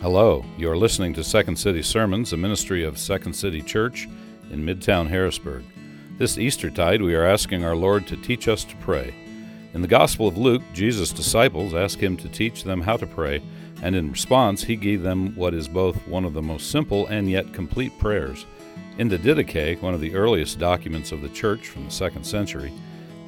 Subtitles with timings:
[0.00, 4.08] Hello, you are listening to Second City Sermons, a ministry of Second City Church
[4.48, 5.64] in Midtown Harrisburg.
[6.18, 9.12] This Eastertide, we are asking our Lord to teach us to pray.
[9.74, 13.42] In the Gospel of Luke, Jesus' disciples asked him to teach them how to pray,
[13.82, 17.28] and in response, he gave them what is both one of the most simple and
[17.28, 18.46] yet complete prayers.
[18.98, 22.72] In the Didache, one of the earliest documents of the Church from the second century,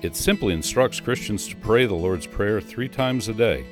[0.03, 3.67] it simply instructs Christians to pray the Lord's Prayer three times a day.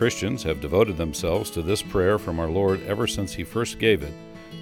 [0.00, 4.02] Christians have devoted themselves to this prayer from our Lord ever since He first gave
[4.02, 4.14] it,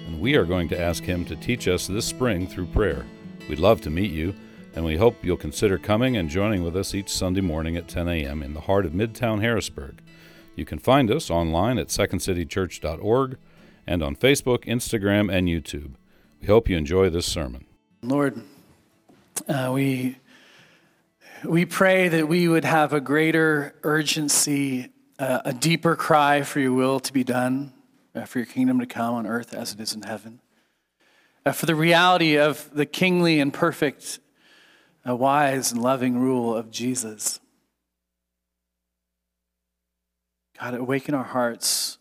[0.05, 3.05] and we are going to ask Him to teach us this spring through prayer.
[3.47, 4.35] We'd love to meet you,
[4.75, 8.09] and we hope you'll consider coming and joining with us each Sunday morning at 10
[8.09, 8.43] a.m.
[8.43, 10.01] in the heart of Midtown Harrisburg.
[10.57, 13.37] You can find us online at secondcitychurch.org
[13.87, 15.93] and on Facebook, Instagram, and YouTube.
[16.41, 17.63] We hope you enjoy this sermon.
[18.01, 18.41] Lord,
[19.47, 20.17] uh, we,
[21.45, 24.89] we pray that we would have a greater urgency
[25.19, 27.73] uh, a deeper cry for your will to be done,
[28.15, 30.39] uh, for your kingdom to come on earth as it is in heaven,
[31.45, 34.19] uh, for the reality of the kingly and perfect,
[35.07, 37.41] uh, wise and loving rule of Jesus.
[40.57, 41.97] God, awaken our hearts,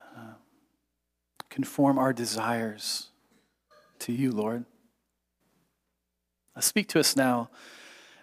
[0.00, 0.34] uh,
[1.50, 3.08] conform our desires
[4.00, 4.64] to you, Lord.
[6.60, 7.50] Speak to us now.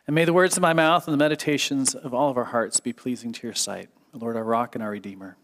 [0.07, 2.79] And may the words of my mouth and the meditations of all of our hearts
[2.79, 5.35] be pleasing to your sight, Lord, our rock and our redeemer.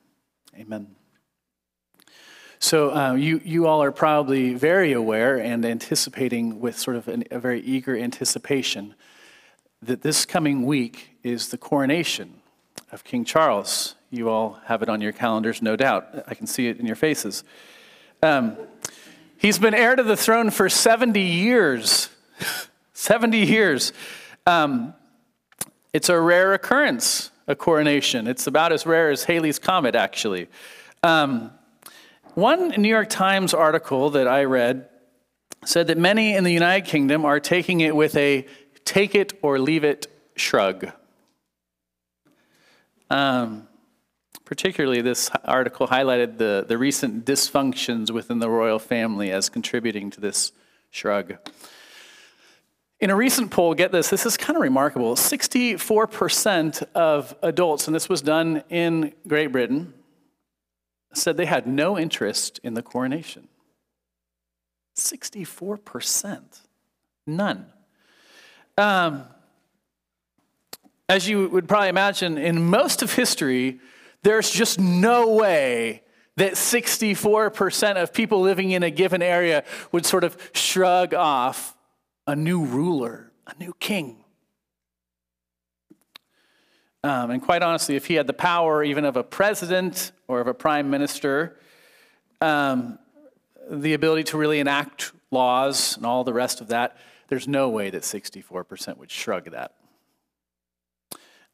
[0.56, 0.96] Amen.
[2.60, 7.24] So, uh, you, you all are probably very aware and anticipating with sort of an,
[7.32, 8.94] a very eager anticipation
[9.82, 12.42] that this coming week is the coronation
[12.92, 13.96] of King Charles.
[14.12, 16.26] You all have it on your calendars, no doubt.
[16.28, 17.44] I can see it in your faces.
[18.22, 18.58] Um,
[19.40, 22.10] he's been heir to the throne for 70 years.
[22.94, 23.92] 70 years.
[24.48, 24.94] Um,
[25.94, 28.28] it's a rare occurrence, a coronation.
[28.28, 30.48] It's about as rare as Halley's Comet, actually.
[31.04, 31.52] Um,
[32.34, 34.88] one New York Times article that I read
[35.66, 38.48] said that many in the United Kingdom are taking it with a
[38.86, 40.92] take it or leave it shrug.
[43.10, 43.68] Um,
[44.46, 50.22] particularly, this article highlighted the, the recent dysfunctions within the royal family as contributing to
[50.22, 50.52] this
[50.90, 51.36] shrug.
[53.02, 55.16] In a recent poll, get this, this is kind of remarkable.
[55.16, 59.96] 64% of adults, and this was done in Great Britain,
[61.12, 63.48] said they had no interest in the coronation.
[64.96, 66.62] 64%.
[67.26, 67.66] None.
[68.78, 69.26] Um,
[71.10, 73.80] as you would probably imagine, in most of history,
[74.22, 76.04] there's just no way
[76.38, 81.76] that 64% of people living in a given area would sort of shrug off
[82.28, 84.24] a new ruler, a new king.
[87.04, 90.48] Um, and quite honestly, if he had the power even of a president or of
[90.48, 91.58] a prime minister,
[92.42, 93.00] um,
[93.70, 97.90] the ability to really enact laws and all the rest of that, there's no way
[97.90, 99.74] that 64% would shrug that.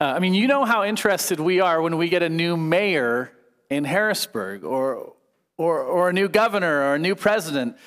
[0.01, 3.31] Uh, I mean, you know how interested we are when we get a new mayor
[3.69, 5.13] in Harrisburg or,
[5.57, 7.77] or, or a new governor or a new president.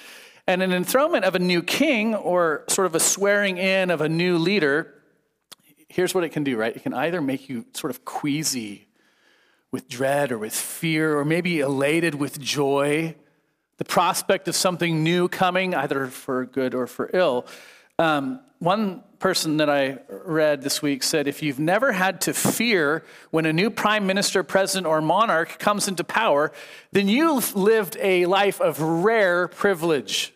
[0.50, 4.08] And an enthronement of a new king or sort of a swearing in of a
[4.08, 4.92] new leader,
[5.88, 6.74] here's what it can do, right?
[6.74, 8.88] It can either make you sort of queasy
[9.70, 13.14] with dread or with fear, or maybe elated with joy,
[13.76, 17.46] the prospect of something new coming, either for good or for ill.
[18.00, 23.04] Um, one person that I read this week said if you've never had to fear
[23.30, 26.50] when a new prime minister, president, or monarch comes into power,
[26.90, 30.34] then you've lived a life of rare privilege.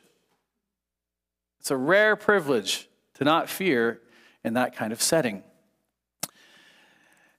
[1.64, 4.02] It's a rare privilege to not fear
[4.44, 5.42] in that kind of setting.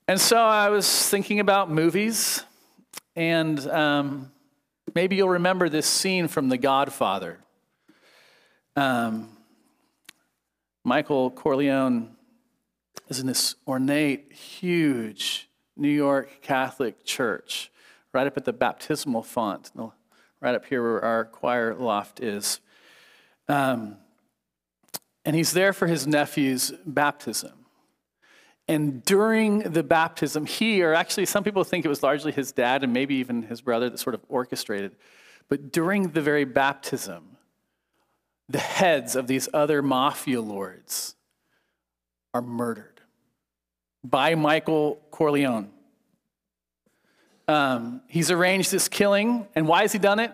[0.07, 2.43] And so I was thinking about movies,
[3.15, 4.31] and um,
[4.95, 7.37] maybe you'll remember this scene from The Godfather.
[8.75, 9.29] Um,
[10.83, 12.15] Michael Corleone
[13.07, 17.71] is in this ornate, huge New York Catholic church,
[18.11, 19.71] right up at the baptismal font,
[20.41, 22.59] right up here where our choir loft is.
[23.47, 23.97] Um,
[25.25, 27.65] and he's there for his nephew's baptism.
[28.67, 32.83] And during the baptism, he, or actually some people think it was largely his dad
[32.83, 34.95] and maybe even his brother that sort of orchestrated,
[35.49, 37.37] but during the very baptism,
[38.49, 41.15] the heads of these other mafia lords
[42.33, 43.01] are murdered
[44.03, 45.71] by Michael Corleone.
[47.47, 50.31] Um, he's arranged this killing, and why has he done it?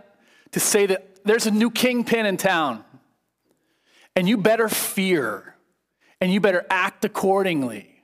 [0.52, 2.84] To say that there's a new kingpin in town.
[4.16, 5.56] And you better fear
[6.20, 8.04] and you better act accordingly.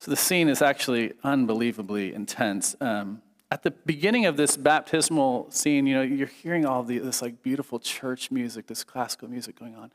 [0.00, 2.76] So the scene is actually unbelievably intense.
[2.80, 7.22] Um, at the beginning of this baptismal scene, you know, you're hearing all the, this
[7.22, 9.92] like beautiful church music, this classical music going on.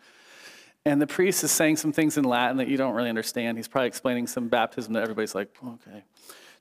[0.85, 3.57] And the priest is saying some things in Latin that you don't really understand.
[3.57, 6.03] He's probably explaining some baptism that everybody's like, okay,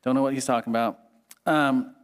[0.03, 0.99] don't know what he's talking about.
[1.47, 1.94] Um,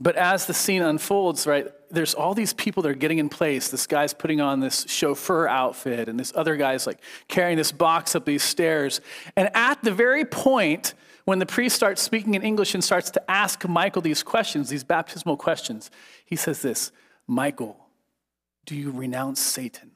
[0.00, 3.68] but as the scene unfolds, right, there's all these people that are getting in place.
[3.68, 8.16] This guy's putting on this chauffeur outfit, and this other guy's like carrying this box
[8.16, 9.00] up these stairs.
[9.36, 10.94] And at the very point
[11.24, 14.84] when the priest starts speaking in English and starts to ask Michael these questions, these
[14.84, 15.90] baptismal questions,
[16.24, 16.90] he says this
[17.26, 17.76] Michael,
[18.66, 19.92] do you renounce Satan?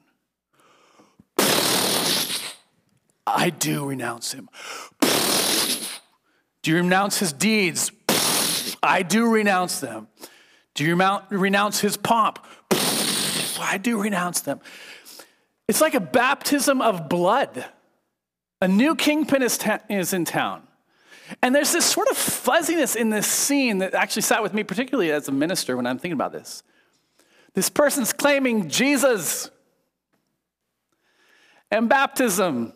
[3.27, 4.49] I do renounce him.
[6.61, 7.91] Do you renounce his deeds?
[8.81, 10.07] I do renounce them.
[10.77, 10.95] Do you
[11.31, 12.37] renounce his pomp?
[13.59, 14.61] I do renounce them.
[15.67, 17.65] It's like a baptism of blood.
[18.61, 20.61] A new kingpin is, ta- is in town.
[21.41, 25.11] And there's this sort of fuzziness in this scene that actually sat with me, particularly
[25.11, 26.61] as a minister, when I'm thinking about this.
[27.55, 29.49] This person's claiming Jesus
[31.71, 32.71] and baptism,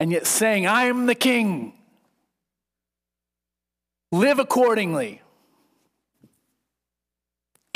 [0.00, 1.74] and yet saying, I am the king.
[4.10, 5.22] Live accordingly.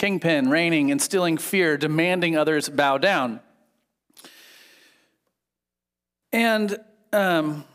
[0.01, 3.39] Kingpin, reigning, instilling fear, demanding others bow down.
[6.33, 6.79] And
[7.13, 7.67] um,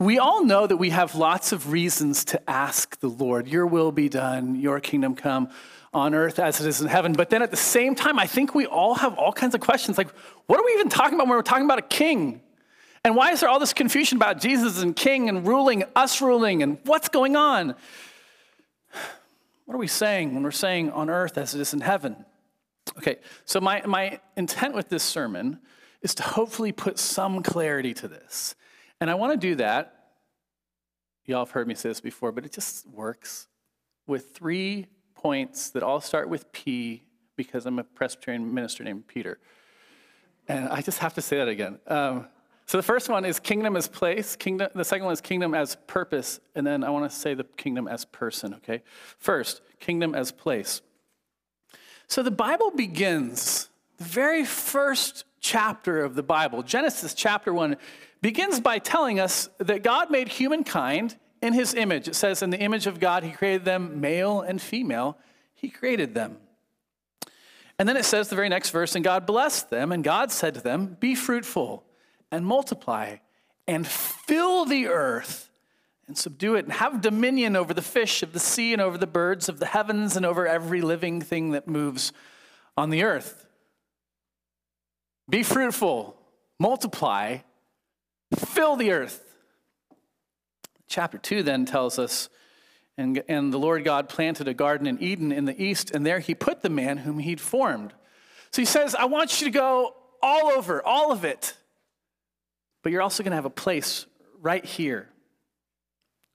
[0.00, 3.92] we all know that we have lots of reasons to ask the Lord, Your will
[3.92, 5.50] be done, Your kingdom come
[5.92, 7.12] on earth as it is in heaven.
[7.12, 9.98] But then at the same time, I think we all have all kinds of questions
[9.98, 10.08] like,
[10.46, 12.40] what are we even talking about when we're talking about a king?
[13.04, 16.62] And why is there all this confusion about Jesus and king and ruling, us ruling,
[16.62, 17.74] and what's going on?
[19.68, 22.24] What are we saying when we're saying on earth as it is in heaven?
[22.96, 25.58] Okay, so my, my intent with this sermon
[26.00, 28.54] is to hopefully put some clarity to this.
[28.98, 30.12] And I want to do that.
[31.26, 33.46] Y'all have heard me say this before, but it just works
[34.06, 37.02] with three points that all start with P
[37.36, 39.38] because I'm a Presbyterian minister named Peter.
[40.48, 41.78] And I just have to say that again.
[41.86, 42.26] Um,
[42.68, 44.36] so the first one is kingdom as place.
[44.36, 46.38] Kingdom, the second one is kingdom as purpose.
[46.54, 48.82] And then I want to say the kingdom as person, okay?
[49.16, 50.82] First, kingdom as place.
[52.08, 57.78] So the Bible begins, the very first chapter of the Bible, Genesis chapter 1,
[58.20, 62.06] begins by telling us that God made humankind in his image.
[62.06, 65.16] It says, In the image of God, he created them, male and female,
[65.54, 66.36] he created them.
[67.78, 70.52] And then it says, the very next verse, and God blessed them, and God said
[70.52, 71.84] to them, Be fruitful
[72.30, 73.16] and multiply
[73.66, 75.50] and fill the earth
[76.06, 79.06] and subdue it and have dominion over the fish of the sea and over the
[79.06, 82.12] birds of the heavens and over every living thing that moves
[82.76, 83.46] on the earth.
[85.28, 86.16] Be fruitful,
[86.58, 87.38] multiply,
[88.34, 89.24] fill the earth.
[90.86, 92.30] Chapter 2 then tells us,
[92.96, 96.18] and, and the Lord God planted a garden in Eden in the east, and there
[96.18, 97.92] he put the man whom he'd formed.
[98.50, 101.54] So he says, I want you to go all over, all of it.
[102.82, 104.06] But you're also going to have a place
[104.40, 105.08] right here,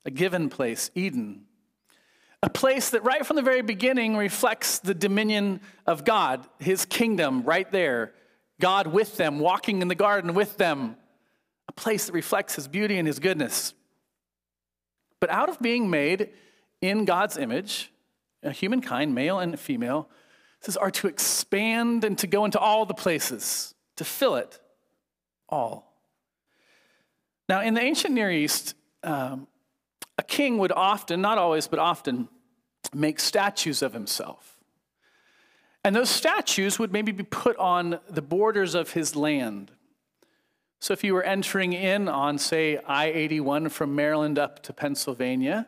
[0.06, 1.46] a given place, Eden.
[2.42, 7.44] A place that right from the very beginning reflects the dominion of God, his kingdom
[7.44, 8.14] right there.
[8.60, 10.98] God with them, walking in the garden with them.
[11.70, 13.74] A place that reflects his beauty and his goodness.
[15.22, 16.32] But out of being made
[16.82, 17.94] in God's image,
[18.44, 20.10] humankind, male and female,
[20.60, 24.60] says are to expand and to go into all the places, to fill it
[25.48, 25.93] all.
[27.54, 29.46] Now, in the ancient Near East, um,
[30.18, 32.28] a king would often, not always, but often,
[32.96, 34.58] make statues of himself.
[35.84, 39.70] And those statues would maybe be put on the borders of his land.
[40.82, 45.68] So if you were entering in on, say, I 81 from Maryland up to Pennsylvania,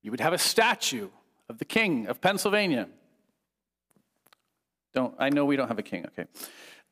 [0.00, 1.08] you would have a statue
[1.48, 2.86] of the king of Pennsylvania.
[4.94, 6.26] Don't, I know we don't have a king, okay.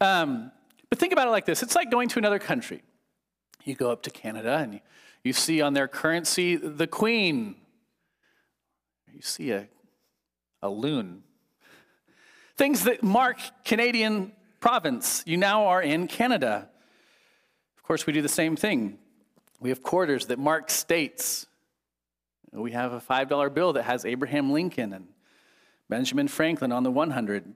[0.00, 0.50] Um,
[0.90, 2.82] but think about it like this it's like going to another country.
[3.64, 4.80] You go up to Canada and
[5.22, 7.56] you see on their currency the Queen.
[9.12, 9.68] You see a,
[10.62, 11.22] a loon.
[12.56, 15.22] Things that mark Canadian province.
[15.26, 16.68] You now are in Canada.
[17.76, 18.98] Of course, we do the same thing.
[19.60, 21.46] We have quarters that mark states.
[22.52, 25.08] We have a $5 bill that has Abraham Lincoln and
[25.88, 27.54] Benjamin Franklin on the 100.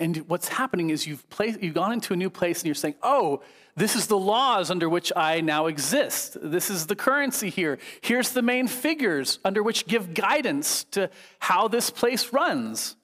[0.00, 2.94] And what's happening is you've, placed, you've gone into a new place and you're saying,
[3.02, 3.42] oh,
[3.76, 6.38] this is the laws under which I now exist.
[6.42, 7.78] This is the currency here.
[8.00, 12.96] Here's the main figures under which give guidance to how this place runs.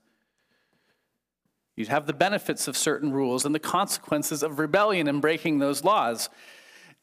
[1.76, 5.84] You'd have the benefits of certain rules and the consequences of rebellion and breaking those
[5.84, 6.30] laws.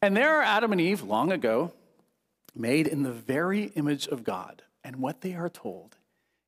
[0.02, 1.72] And there are Adam and Eve long ago,
[2.56, 4.64] made in the very image of God.
[4.84, 5.98] And what they are told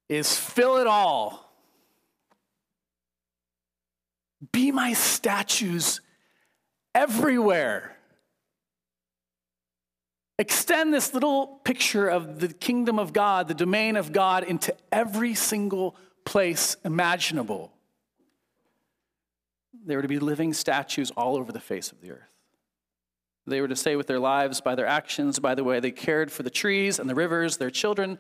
[0.10, 1.45] is fill it all.
[4.52, 6.02] Be my statues
[6.94, 7.96] everywhere.
[10.38, 15.34] Extend this little picture of the kingdom of God, the domain of God, into every
[15.34, 17.72] single place imaginable.
[19.86, 22.36] They were to be living statues all over the face of the earth.
[23.48, 26.32] They were to say with their lives, by their actions, by the way they cared
[26.32, 28.18] for the trees and the rivers, their children,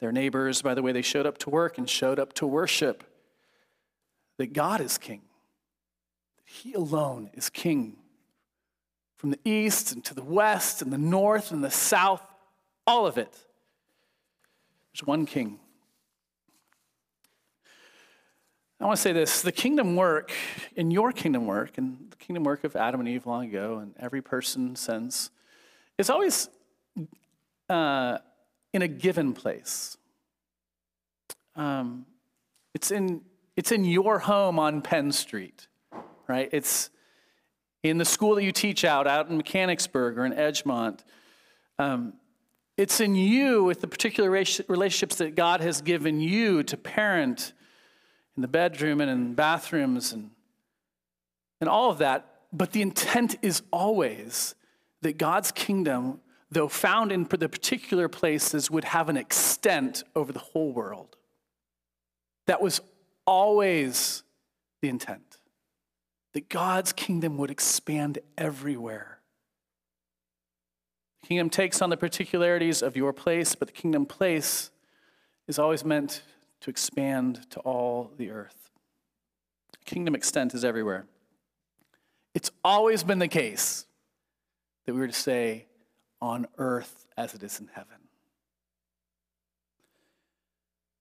[0.00, 3.04] their neighbors, by the way they showed up to work and showed up to worship,
[4.38, 5.20] that God is king.
[6.52, 7.96] He alone is king
[9.16, 12.22] from the east and to the west and the north and the south,
[12.86, 13.32] all of it.
[14.92, 15.58] There's one king.
[18.78, 20.30] I want to say this the kingdom work,
[20.76, 23.94] in your kingdom work, and the kingdom work of Adam and Eve long ago, and
[23.98, 25.30] every person since,
[25.96, 26.50] is always
[27.70, 28.18] uh,
[28.74, 29.96] in a given place.
[31.56, 32.04] Um,
[32.74, 33.22] it's, in,
[33.56, 35.68] it's in your home on Penn Street,
[36.32, 36.48] right?
[36.50, 36.88] It's
[37.82, 41.00] in the school that you teach out, out in Mechanicsburg or in Edgemont.
[41.78, 42.14] Um,
[42.78, 47.52] it's in you with the particular relationships that God has given you to parent
[48.34, 50.30] in the bedroom and in bathrooms and,
[51.60, 52.44] and all of that.
[52.50, 54.54] But the intent is always
[55.02, 56.20] that God's kingdom,
[56.50, 61.14] though found in the particular places, would have an extent over the whole world.
[62.46, 62.80] That was
[63.26, 64.22] always
[64.80, 65.31] the intent
[66.32, 69.20] that God's kingdom would expand everywhere.
[71.20, 74.70] The kingdom takes on the particularities of your place, but the kingdom place
[75.46, 76.22] is always meant
[76.60, 78.70] to expand to all the earth.
[79.84, 81.06] Kingdom extent is everywhere.
[82.34, 83.86] It's always been the case
[84.86, 85.66] that we were to say,
[86.20, 87.96] on earth as it is in heaven.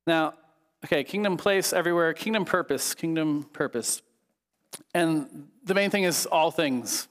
[0.08, 0.34] Now,
[0.84, 4.02] okay, kingdom place everywhere, kingdom purpose, kingdom purpose.
[4.94, 7.08] And the main thing is all things.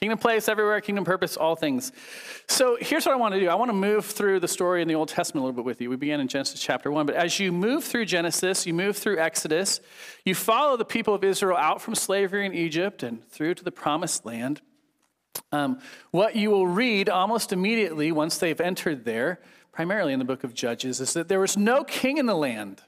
[0.00, 1.92] Kingdom place everywhere, kingdom purpose, all things.
[2.48, 3.48] So here's what I want to do.
[3.48, 5.80] I want to move through the story in the Old Testament a little bit with
[5.80, 5.88] you.
[5.88, 9.18] We began in Genesis chapter 1, but as you move through Genesis, you move through
[9.18, 9.80] Exodus,
[10.24, 13.70] you follow the people of Israel out from slavery in Egypt and through to the
[13.72, 14.60] promised land.
[15.52, 15.80] Um,
[16.10, 19.40] what you will read almost immediately once they've entered there,
[19.72, 22.82] primarily in the book of Judges, is that there was no king in the land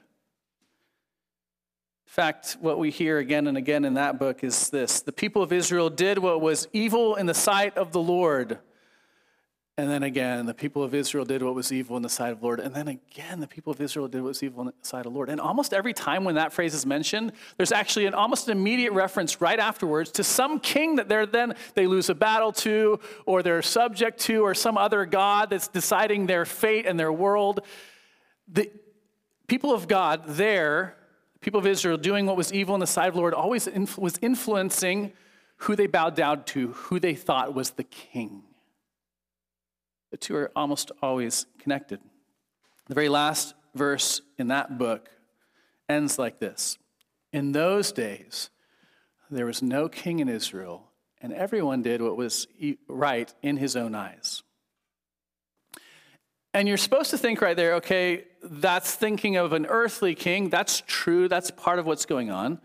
[2.17, 5.53] fact, what we hear again and again in that book is this the people of
[5.53, 8.57] Israel did what was evil in the sight of the Lord.
[9.77, 12.39] And then again, the people of Israel did what was evil in the sight of
[12.39, 12.59] the Lord.
[12.59, 15.11] And then again, the people of Israel did what was evil in the sight of
[15.11, 15.29] the Lord.
[15.29, 18.93] And almost every time when that phrase is mentioned, there's actually an almost an immediate
[18.93, 23.43] reference right afterwards to some king that they're then they lose a battle to, or
[23.43, 27.59] they're subject to, or some other God that's deciding their fate and their world.
[28.47, 28.71] The
[29.45, 30.97] people of God there
[31.41, 33.99] people of Israel doing what was evil in the sight of the Lord always influ-
[33.99, 35.13] was influencing
[35.57, 38.43] who they bowed down to, who they thought was the king.
[40.11, 41.99] The two are almost always connected.
[42.87, 45.09] The very last verse in that book
[45.89, 46.77] ends like this
[47.33, 48.49] In those days,
[49.29, 50.91] there was no king in Israel,
[51.21, 52.47] and everyone did what was
[52.87, 54.43] right in his own eyes.
[56.57, 60.49] And you're supposed to think right there, okay, that's thinking of an earthly king.
[60.49, 61.29] That's true.
[61.29, 62.59] That's part of what's going on.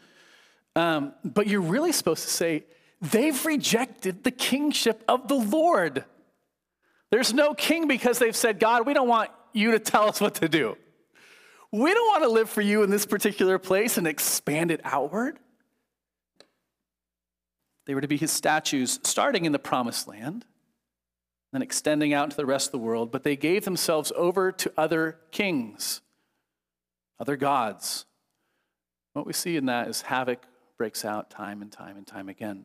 [0.74, 2.64] Um, but you're really supposed to say,
[3.02, 6.06] they've rejected the kingship of the Lord.
[7.10, 10.36] There's no king because they've said, God, we don't want you to tell us what
[10.36, 10.78] to do.
[11.70, 15.38] We don't want to live for you in this particular place and expand it outward.
[17.84, 20.46] They were to be his statues starting in the promised land
[21.52, 24.72] then extending out to the rest of the world, but they gave themselves over to
[24.76, 26.00] other kings,
[27.20, 28.06] other gods.
[29.12, 30.44] What we see in that is havoc
[30.78, 32.64] breaks out time and time and time again.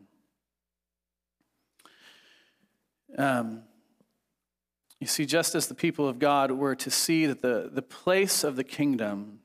[3.18, 3.64] Um,
[5.00, 8.44] you see, just as the people of God were to see that the, the place
[8.44, 9.40] of the kingdom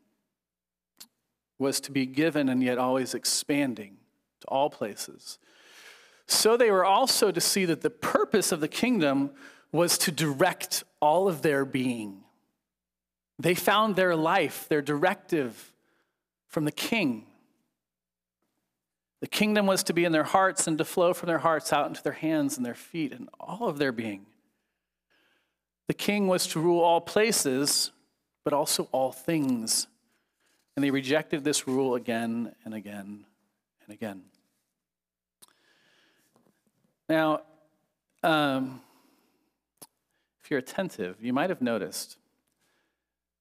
[1.59, 3.99] was to be given and yet always expanding
[4.41, 5.39] to all places,
[6.33, 9.31] so they were also to see that the purpose of the kingdom
[9.71, 12.23] was to direct all of their being.
[13.39, 15.73] They found their life, their directive
[16.47, 17.27] from the king.
[19.21, 21.87] The kingdom was to be in their hearts and to flow from their hearts out
[21.87, 24.27] into their hands and their feet and all of their being.
[25.89, 27.91] The king was to rule all places,
[28.45, 29.87] but also all things.
[30.77, 33.25] And they rejected this rule again and again
[33.85, 34.23] and again.
[37.13, 37.43] Now,
[38.23, 38.81] Um,
[40.43, 42.17] if you're attentive, you might have noticed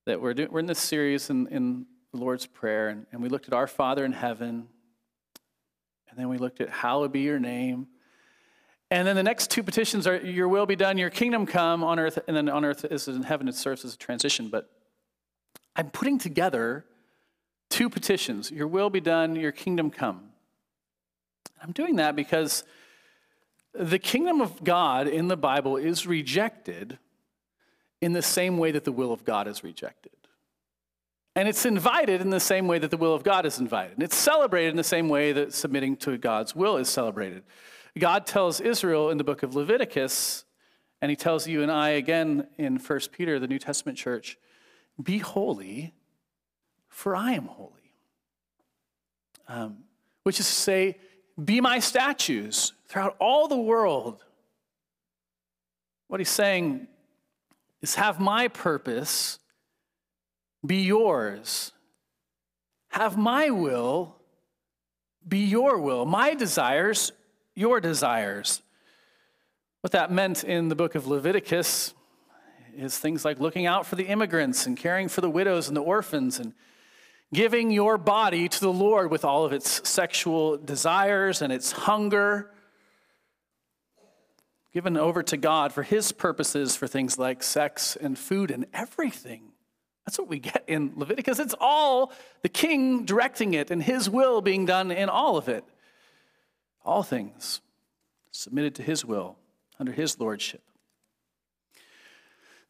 [0.06, 3.30] that we're, do, we're in this series in, in the Lord's Prayer, and, and we
[3.30, 4.68] looked at Our Father in heaven,
[6.10, 7.88] and then we looked at Hallowed be your name.
[8.90, 11.98] And then the next two petitions are Your will be done, Your kingdom come on
[11.98, 13.48] earth, and then on earth is in heaven.
[13.48, 14.50] It serves as a transition.
[14.50, 14.70] But
[15.78, 16.84] I'm putting together
[17.70, 20.32] two petitions Your will be done, Your kingdom come.
[21.64, 22.66] I'm doing that because
[23.74, 27.00] the kingdom of God in the Bible is rejected
[28.02, 30.12] in the same way that the will of God is rejected.
[31.36, 33.94] And it's invited in the same way that the will of God is invited.
[33.94, 37.44] And it's celebrated in the same way that submitting to God's will is celebrated.
[37.98, 40.44] God tells Israel in the book of Leviticus,
[41.02, 44.38] and he tells you and I again in 1 Peter, the New Testament church,
[45.02, 45.94] be holy,
[46.90, 47.72] for I am holy.
[49.48, 49.86] Um,
[50.24, 50.98] which is to say,
[51.44, 54.22] be my statues throughout all the world.
[56.10, 56.88] What he's saying
[57.82, 59.40] is have my purpose
[60.66, 61.72] be yours.
[62.90, 64.18] Have my will
[65.26, 67.14] be your will, my desires,
[67.56, 68.62] your desires.
[69.80, 71.94] What that meant in the book of Leviticus
[72.76, 75.82] is things like looking out for the immigrants and caring for the widows and the
[75.82, 76.54] orphans and
[77.34, 82.52] giving your body to the Lord with all of its sexual desires and its hunger,
[84.74, 89.52] given over to God for His purposes for things like sex and food and everything.
[90.06, 91.40] That's what we get in Leviticus.
[91.40, 92.12] It's all
[92.42, 95.64] the king directing it and His will being done in all of it.
[96.84, 97.62] All things
[98.32, 99.38] submitted to His will
[99.80, 100.64] under His lordship.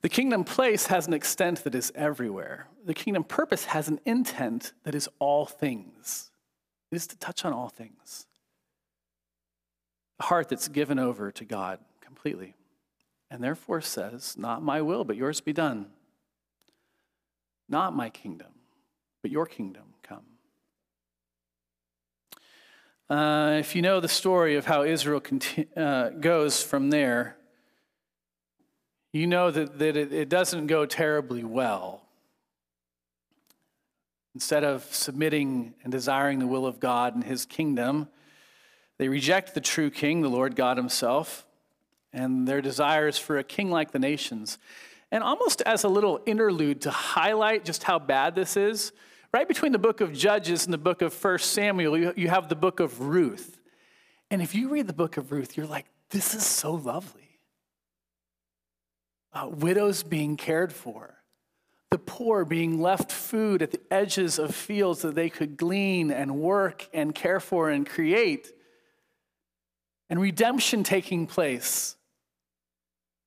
[0.01, 2.67] The kingdom place has an extent that is everywhere.
[2.85, 6.31] The kingdom purpose has an intent that is all things.
[6.91, 8.25] It is to touch on all things.
[10.19, 11.79] A heart that's given over to God
[12.21, 12.53] completely.
[13.31, 15.87] And therefore says, Not my will, but yours be done.
[17.67, 18.51] Not my kingdom,
[19.21, 20.25] but your kingdom come.
[23.09, 27.37] Uh, if you know the story of how Israel conti- uh, goes from there,
[29.13, 32.03] you know that, that it, it doesn't go terribly well.
[34.35, 38.07] Instead of submitting and desiring the will of God and his kingdom,
[38.97, 41.45] they reject the true king, the Lord God himself,
[42.13, 44.57] and their desires for a king like the nations.
[45.11, 48.91] And almost as a little interlude to highlight just how bad this is,
[49.33, 52.49] right between the book of Judges and the book of 1 Samuel, you, you have
[52.49, 53.59] the book of Ruth.
[54.29, 57.21] And if you read the book of Ruth, you're like, this is so lovely
[59.33, 61.15] uh, widows being cared for,
[61.89, 66.35] the poor being left food at the edges of fields that they could glean and
[66.35, 68.51] work and care for and create,
[70.09, 71.95] and redemption taking place.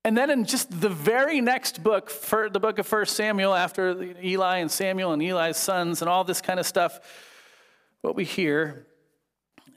[0.05, 4.15] And then in just the very next book, for the book of First Samuel, after
[4.23, 7.01] Eli and Samuel and Eli's sons and all this kind of stuff,
[8.03, 8.87] what we hear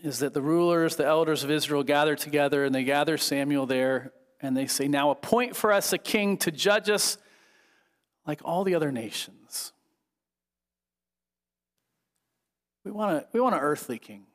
[0.04, 4.12] is that the rulers, the elders of Israel gather together and they gather Samuel there
[4.42, 7.18] and they say, Now appoint for us a king to judge us
[8.26, 9.72] like all the other nations.
[12.84, 14.26] We want, a, we want an earthly king.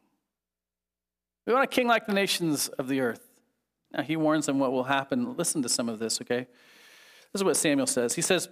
[1.47, 3.32] We want a king like the nations of the earth.
[3.93, 5.37] Now, he warns them what will happen.
[5.37, 6.47] Listen to some of this, okay?
[7.33, 8.15] This is what Samuel says.
[8.15, 8.49] He says,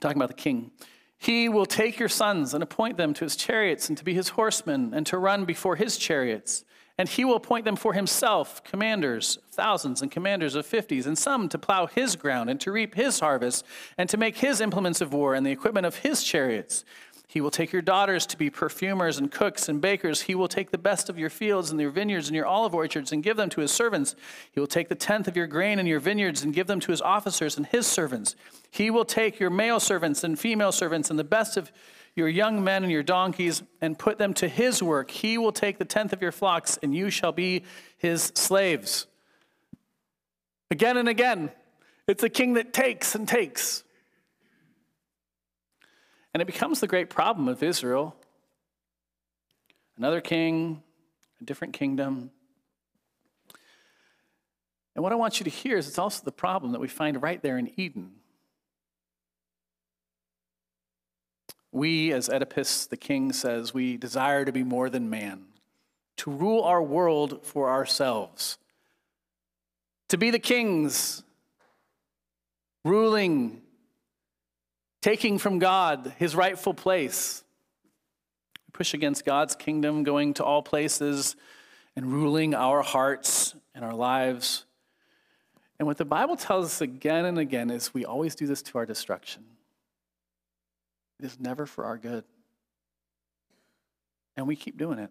[0.00, 0.70] talking about the king,
[1.18, 4.30] he will take your sons and appoint them to his chariots and to be his
[4.30, 6.64] horsemen and to run before his chariots.
[6.98, 11.16] And he will appoint them for himself, commanders of thousands and commanders of fifties, and
[11.16, 13.64] some to plow his ground and to reap his harvest,
[13.96, 16.84] and to make his implements of war and the equipment of his chariots.
[17.32, 20.20] He will take your daughters to be perfumers and cooks and bakers.
[20.20, 23.10] He will take the best of your fields and your vineyards and your olive orchards
[23.10, 24.14] and give them to his servants.
[24.50, 26.90] He will take the tenth of your grain and your vineyards and give them to
[26.90, 28.36] his officers and his servants.
[28.70, 31.72] He will take your male servants and female servants and the best of
[32.14, 35.10] your young men and your donkeys and put them to his work.
[35.10, 37.64] He will take the tenth of your flocks, and you shall be
[37.96, 39.06] his slaves.
[40.70, 41.50] Again and again,
[42.06, 43.84] it's a king that takes and takes.
[46.34, 48.16] And it becomes the great problem of Israel.
[49.96, 50.82] Another king,
[51.40, 52.30] a different kingdom.
[54.94, 57.22] And what I want you to hear is it's also the problem that we find
[57.22, 58.12] right there in Eden.
[61.70, 65.44] We, as Oedipus the king says, we desire to be more than man,
[66.18, 68.58] to rule our world for ourselves,
[70.08, 71.22] to be the kings,
[72.84, 73.61] ruling,
[75.02, 77.44] taking from God his rightful place.
[78.66, 81.36] We push against God's kingdom, going to all places
[81.94, 84.64] and ruling our hearts and our lives.
[85.78, 88.78] And what the Bible tells us again and again is we always do this to
[88.78, 89.44] our destruction.
[91.18, 92.24] It is never for our good.
[94.36, 95.10] And we keep doing it.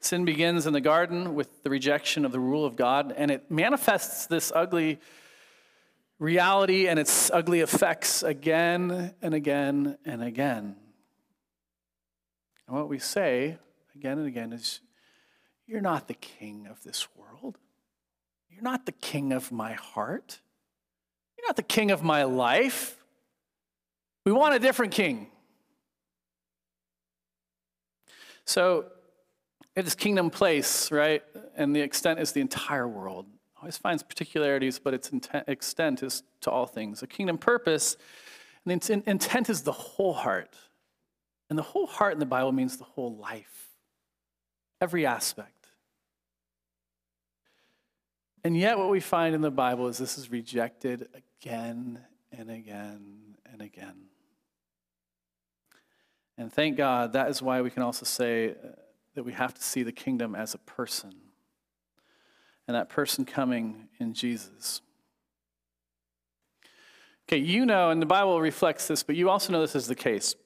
[0.00, 3.50] Sin begins in the garden with the rejection of the rule of God, and it
[3.50, 4.98] manifests this ugly
[6.20, 10.76] reality and its ugly effects again and again and again.
[12.68, 13.58] And what we say
[13.96, 14.80] again and again is,
[15.66, 17.58] You're not the king of this world.
[18.48, 20.38] You're not the king of my heart.
[21.36, 22.96] You're not the king of my life.
[24.26, 25.28] We want a different king.
[28.44, 28.86] So,
[29.74, 31.22] it is kingdom place, right?
[31.56, 33.26] And the extent is the entire world.
[33.60, 37.02] Always finds particularities, but its intent, extent is to all things.
[37.02, 37.96] A kingdom purpose,
[38.64, 40.56] and the intent is the whole heart.
[41.50, 43.68] And the whole heart in the Bible means the whole life,
[44.80, 45.66] every aspect.
[48.42, 52.00] And yet, what we find in the Bible is this is rejected again
[52.32, 54.06] and again and again.
[56.38, 58.68] And thank God, that is why we can also say uh,
[59.14, 61.12] that we have to see the kingdom as a person,
[62.70, 64.80] and that person coming in Jesus.
[67.28, 69.96] Okay, you know, and the Bible reflects this, but you also know this is the
[69.96, 70.36] case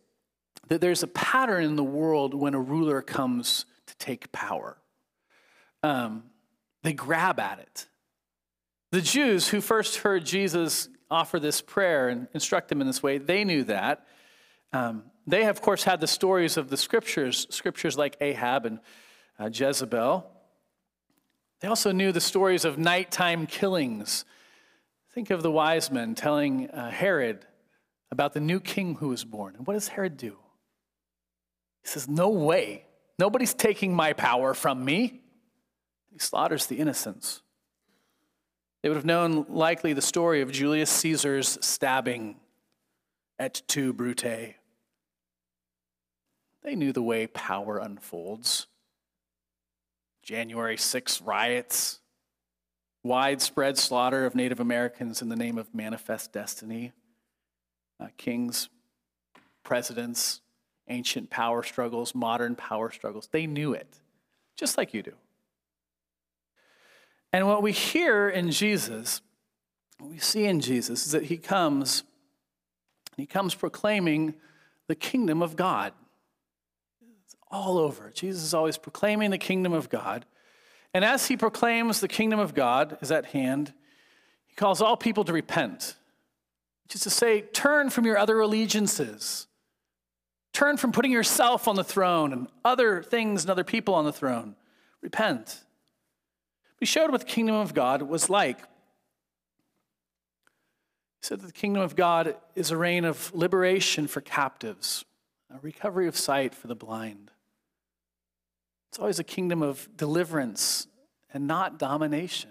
[0.69, 4.79] that there's a pattern in the world when a ruler comes to take power.
[5.83, 6.23] Um,
[6.83, 7.89] they grab at it.
[8.91, 13.19] The Jews who first heard Jesus offer this prayer and instruct them in this way,
[13.19, 14.07] they knew that.
[14.73, 18.81] Um, they, of course, had the stories of the scriptures, scriptures like Ahab and
[19.39, 20.31] uh, Jezebel.
[21.65, 24.27] They also knew the stories of nighttime killings.
[25.15, 27.47] Think of the wise men telling uh, Herod
[28.11, 29.55] about the new king who was born.
[29.57, 30.37] And what does Herod do?
[31.83, 32.85] He says, No way.
[33.19, 35.23] Nobody's taking my power from me.
[36.13, 37.41] He slaughters the innocents.
[38.83, 42.37] They would have known likely the story of Julius Caesar's stabbing
[43.39, 44.57] et tu, Brute.
[46.63, 48.67] They knew the way power unfolds.
[50.25, 52.01] January 6 riots,
[53.03, 56.93] widespread slaughter of Native Americans in the name of manifest destiny,
[58.01, 58.71] uh, kings,
[59.63, 60.41] presidents,
[60.89, 63.29] ancient power struggles, modern power struggles.
[63.31, 64.01] They knew it,
[64.57, 65.13] just like you do.
[67.33, 69.21] And what we hear in Jesus,
[69.99, 72.03] what we see in Jesus, is that he comes,
[73.17, 74.35] he comes proclaiming
[74.89, 75.93] the kingdom of God
[77.55, 78.11] all over.
[78.15, 80.27] Jesus is always proclaiming the kingdom of God.
[80.93, 83.73] And as he proclaims the kingdom of God is at hand,
[84.47, 85.97] he calls all people to repent,
[86.85, 89.47] which is to say, turn from your other allegiances.
[90.53, 94.13] Turn from putting yourself on the throne and other things and other people on the
[94.13, 94.55] throne.
[95.01, 95.65] Repent.
[96.81, 98.59] We showed what the kingdom of God was like.
[98.59, 98.65] He
[101.23, 105.05] said that the kingdom of God is a reign of liberation for captives,
[105.53, 107.33] a recovery of sight for the blind,
[108.95, 110.87] it's always a kingdom of deliverance
[111.33, 112.51] and not domination.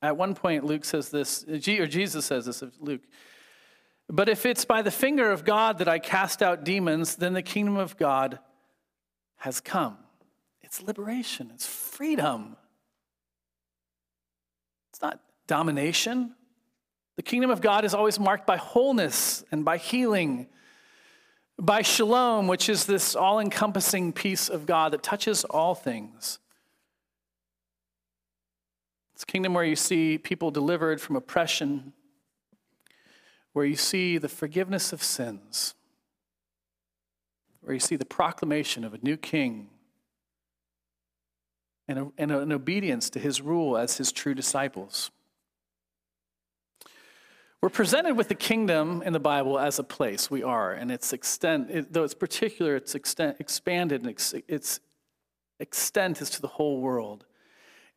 [0.00, 3.02] At one point, Luke says this, or Jesus says this of Luke.
[4.08, 7.42] But if it's by the finger of God that I cast out demons, then the
[7.42, 8.38] kingdom of God
[9.36, 9.98] has come.
[10.62, 12.56] It's liberation, it's freedom.
[14.88, 16.34] It's not domination.
[17.16, 20.46] The kingdom of God is always marked by wholeness and by healing
[21.58, 26.38] by shalom, which is this all encompassing peace of God that touches all things.
[29.14, 31.94] It's a kingdom where you see people delivered from oppression,
[33.54, 35.74] where you see the forgiveness of sins,
[37.62, 39.70] where you see the proclamation of a new king
[41.88, 45.10] and, a, and an obedience to his rule as his true disciples.
[47.62, 50.30] We're presented with the kingdom in the Bible as a place.
[50.30, 54.80] We are, and its extent, it, though it's particular, it's extent, expanded, and ex, its
[55.58, 57.24] extent is to the whole world.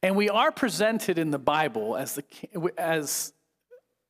[0.01, 2.23] And we are presented in the Bible as the
[2.77, 3.33] as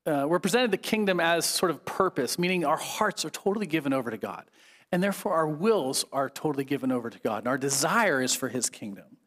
[0.05, 3.91] uh, we're presented the kingdom as sort of purpose, meaning our hearts are totally given
[3.91, 4.45] over to God,
[4.91, 8.49] and therefore our wills are totally given over to God, and our desire is for
[8.49, 9.17] His kingdom.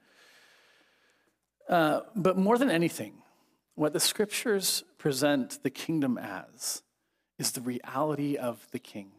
[1.69, 3.22] Uh, but more than anything,
[3.75, 6.83] what the scriptures present the kingdom as
[7.39, 9.11] is the reality of the king.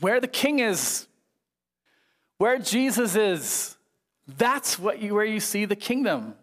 [0.00, 1.06] Where the king is,
[2.38, 3.76] where Jesus is,
[4.26, 6.34] that's what you, where you see the kingdom.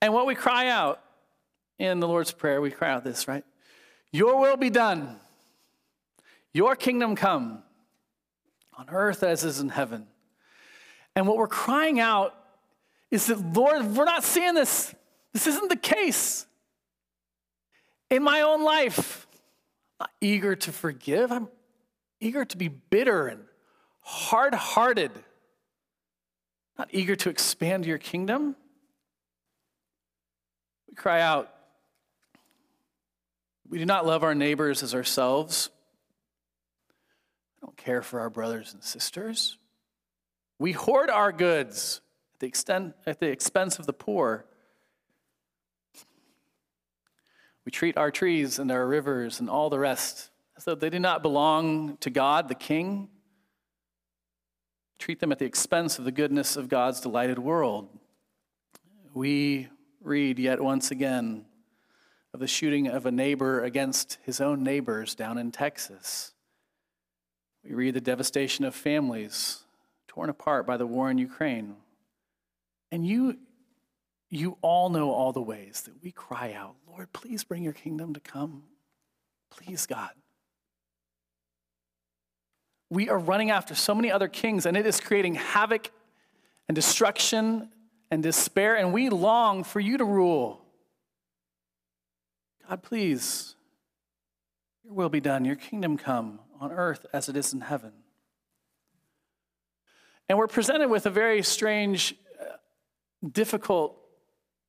[0.00, 1.02] And what we cry out
[1.78, 3.44] in the Lord's Prayer, we cry out this, right?
[4.12, 5.16] Your will be done,
[6.52, 7.62] your kingdom come
[8.76, 10.06] on earth as is in heaven.
[11.14, 12.34] And what we're crying out
[13.10, 14.94] is that, Lord, we're not seeing this.
[15.32, 16.46] This isn't the case.
[18.10, 19.26] In my own life,
[19.98, 21.30] I'm not eager to forgive.
[21.30, 21.48] I'm
[22.20, 23.44] eager to be bitter and
[24.00, 25.12] hard hearted,
[26.78, 28.56] not eager to expand your kingdom.
[30.88, 31.52] We cry out,
[33.68, 35.70] we do not love our neighbors as ourselves.
[37.54, 39.56] We don't care for our brothers and sisters.
[40.58, 42.00] We hoard our goods
[42.40, 44.44] the, extent, at the expense of the poor.
[47.64, 50.98] We treat our trees and our rivers and all the rest as though they do
[50.98, 53.08] not belong to God, the King.
[54.98, 57.88] Treat them at the expense of the goodness of God's delighted world.
[59.14, 59.68] We
[60.02, 61.44] read yet once again
[62.32, 66.32] of the shooting of a neighbor against his own neighbors down in Texas.
[67.64, 69.64] We read the devastation of families
[70.08, 71.76] torn apart by the war in Ukraine.
[72.92, 73.38] And you,
[74.28, 78.14] you all know all the ways that we cry out, Lord, please bring your kingdom
[78.14, 78.64] to come.
[79.50, 80.10] Please, God.
[82.88, 85.90] We are running after so many other kings, and it is creating havoc
[86.68, 87.70] and destruction
[88.10, 90.60] and despair, and we long for you to rule.
[92.68, 93.54] God, please,
[94.84, 97.92] your will be done, your kingdom come on earth as it is in heaven.
[100.28, 102.14] And we're presented with a very strange,
[103.28, 103.96] difficult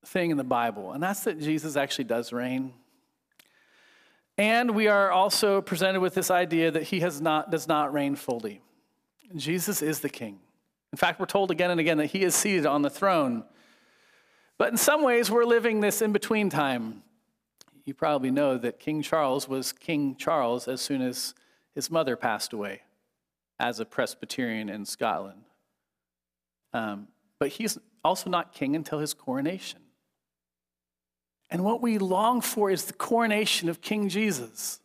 [0.05, 2.73] thing in the Bible, and that's that Jesus actually does reign.
[4.37, 8.15] And we are also presented with this idea that he has not, does not reign
[8.15, 8.61] fully.
[9.35, 10.39] Jesus is the king.
[10.91, 13.43] In fact, we're told again and again that he is seated on the throne.
[14.57, 17.03] But in some ways, we're living this in between time.
[17.85, 21.33] You probably know that King Charles was King Charles as soon as
[21.73, 22.81] his mother passed away
[23.59, 25.43] as a Presbyterian in Scotland.
[26.73, 27.07] Um,
[27.39, 29.79] but he's also not king until his coronation.
[31.51, 34.79] And what we long for is the coronation of King Jesus,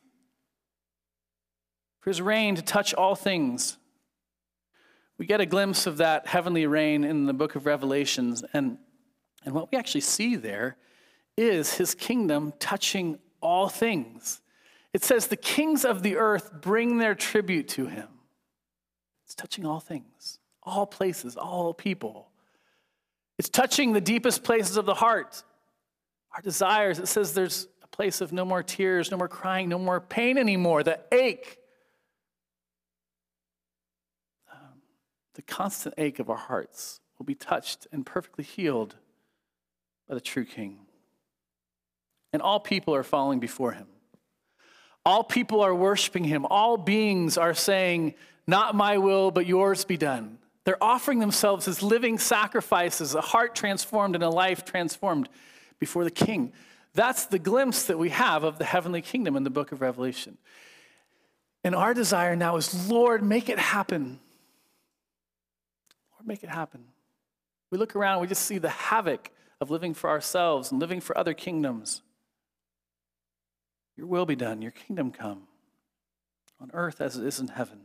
[2.00, 3.78] for his reign to touch all things.
[5.16, 8.78] We get a glimpse of that heavenly reign in the book of Revelations, and,
[9.44, 10.76] and what we actually see there
[11.36, 14.40] is his kingdom touching all things.
[14.92, 18.08] It says, The kings of the earth bring their tribute to him.
[19.24, 22.25] It's touching all things, all places, all people.
[23.38, 25.42] It's touching the deepest places of the heart,
[26.34, 26.98] our desires.
[26.98, 30.38] It says there's a place of no more tears, no more crying, no more pain
[30.38, 31.58] anymore, the ache,
[34.50, 34.80] um,
[35.34, 38.96] the constant ache of our hearts will be touched and perfectly healed
[40.08, 40.86] by the true King
[42.36, 43.86] and all people are falling before him.
[45.06, 46.44] All people are worshiping him.
[46.44, 48.12] All beings are saying,
[48.46, 50.36] Not my will, but yours be done.
[50.66, 55.28] They're offering themselves as living sacrifices, a heart transformed and a life transformed
[55.78, 56.52] before the king.
[56.92, 60.38] That's the glimpse that we have of the heavenly kingdom in the book of Revelation.
[61.62, 64.18] And our desire now is, Lord, make it happen.
[66.14, 66.86] Lord, make it happen.
[67.70, 71.16] We look around, we just see the havoc of living for ourselves and living for
[71.16, 72.02] other kingdoms.
[73.96, 75.46] Your will be done, your kingdom come
[76.60, 77.82] on earth as it is in heaven.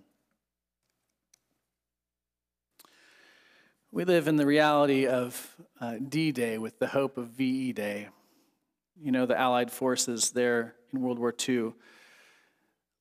[3.94, 8.08] We live in the reality of uh, D Day with the hope of VE Day.
[8.98, 11.74] You know, the Allied forces there in World War II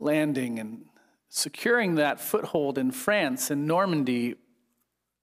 [0.00, 0.86] landing and
[1.28, 4.34] securing that foothold in France and Normandy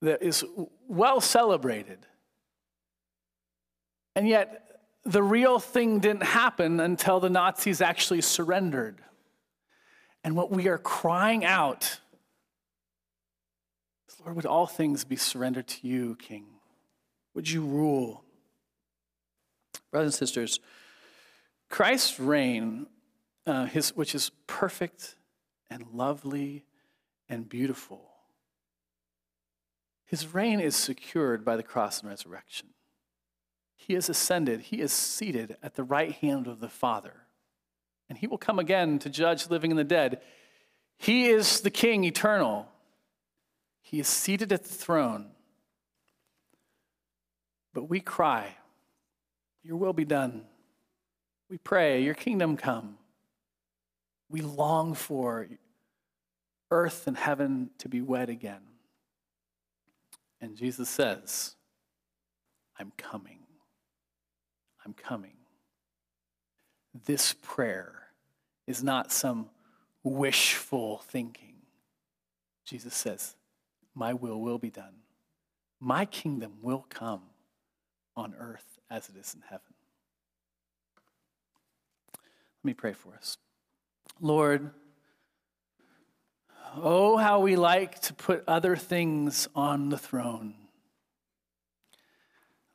[0.02, 0.46] that is
[0.88, 2.00] well celebrated.
[4.16, 9.02] And yet, the real thing didn't happen until the Nazis actually surrendered.
[10.24, 12.00] And what we are crying out
[14.28, 16.48] Lord, would all things be surrendered to you, King?
[17.34, 18.26] Would you rule?
[19.90, 20.60] Brothers and sisters,
[21.70, 22.88] Christ's reign,
[23.46, 25.16] uh, his, which is perfect
[25.70, 26.66] and lovely
[27.30, 28.02] and beautiful,
[30.04, 32.68] his reign is secured by the cross and resurrection.
[33.78, 37.14] He is ascended, he is seated at the right hand of the Father.
[38.10, 40.20] And he will come again to judge living and the dead.
[40.98, 42.68] He is the King eternal.
[43.90, 45.32] He is seated at the throne.
[47.74, 48.58] But we cry,
[49.64, 50.44] Your will be done.
[51.50, 52.98] We pray, Your kingdom come.
[54.28, 55.48] We long for
[56.70, 58.60] earth and heaven to be wed again.
[60.42, 61.56] And Jesus says,
[62.78, 63.40] I'm coming.
[64.86, 65.38] I'm coming.
[67.06, 68.08] This prayer
[68.68, 69.50] is not some
[70.04, 71.56] wishful thinking.
[72.66, 73.37] Jesus says,
[73.98, 74.94] My will will be done.
[75.80, 77.22] My kingdom will come
[78.16, 79.74] on earth as it is in heaven.
[82.14, 83.38] Let me pray for us.
[84.22, 84.70] Lord,
[86.76, 90.54] oh, how we like to put other things on the throne.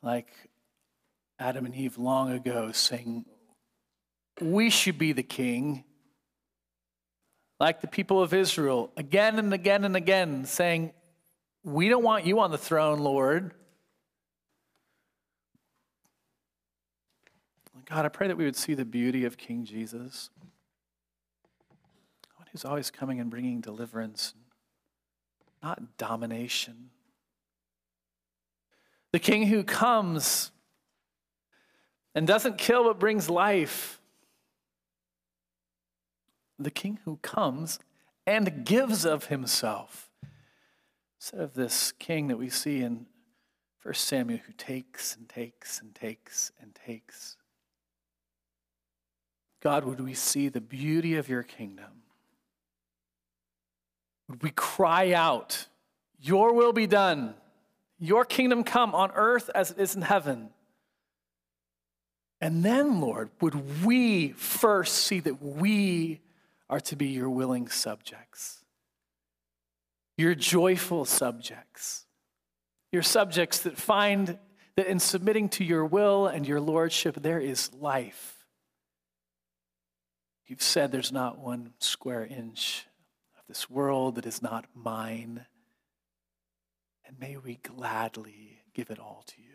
[0.01, 0.27] Like
[1.39, 3.23] Adam and Eve long ago saying,
[4.41, 5.85] We should be the king.
[7.61, 10.91] Like the people of Israel, again and again and again, saying,
[11.63, 13.53] We don't want you on the throne, Lord.
[17.85, 20.29] God, I pray that we would see the beauty of King Jesus.
[22.37, 24.33] God, who's always coming and bringing deliverance,
[25.61, 26.89] not domination.
[29.11, 30.51] The King who comes
[32.15, 33.99] and doesn't kill but brings life.
[36.57, 37.79] The King who comes
[38.25, 40.09] and gives of himself.
[41.23, 43.05] Instead of this king that we see in
[43.81, 47.37] 1 Samuel who takes and takes and takes and takes.
[49.61, 52.03] God, would we see the beauty of your kingdom?
[54.27, 55.67] Would we cry out,
[56.19, 57.35] Your will be done,
[57.97, 60.49] your kingdom come on earth as it is in heaven?
[62.41, 66.19] And then, Lord, would we first see that we
[66.69, 68.62] are to be your willing subjects,
[70.17, 72.05] your joyful subjects,
[72.91, 74.37] your subjects that find
[74.75, 78.33] that in submitting to your will and your lordship, there is life
[80.53, 82.85] You've said there's not one square inch
[83.37, 85.45] of this world that is not mine.
[87.07, 89.47] And may we gladly give it all to you.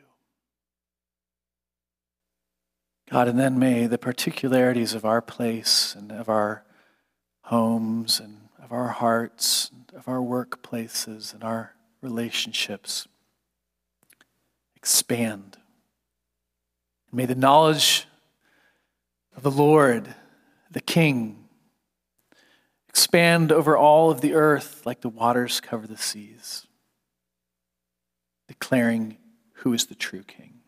[3.11, 6.65] God, and then may the particularities of our place and of our
[7.43, 13.09] homes and of our hearts, of our workplaces and our relationships
[14.77, 15.59] expand.
[17.13, 18.07] May the knowledge
[19.37, 20.15] of the Lord
[20.71, 21.49] the King.
[22.89, 26.67] Expand over all of the earth like the waters cover the seas,
[28.47, 29.19] declaring
[29.55, 30.61] who is the true King.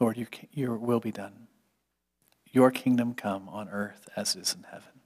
[0.00, 1.48] Lord, your, your will be done.
[2.50, 5.00] Your kingdom come on earth as it is in heaven.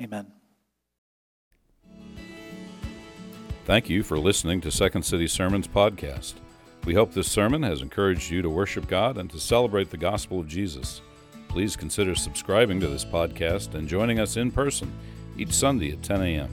[0.00, 0.39] Amen.
[3.70, 6.34] Thank you for listening to Second City Sermons podcast.
[6.84, 10.40] We hope this sermon has encouraged you to worship God and to celebrate the gospel
[10.40, 11.02] of Jesus
[11.46, 14.92] please consider subscribing to this podcast and joining us in person
[15.38, 16.48] each Sunday at 10 a.m.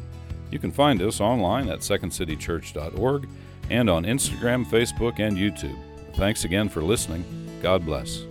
[0.52, 3.28] You can find us online at secondcitychurch.org
[3.72, 5.80] and on Instagram, Facebook, and YouTube.
[6.16, 7.26] Thanks again for listening.
[7.64, 8.27] God bless.